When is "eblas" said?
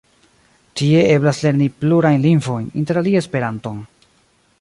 1.17-1.41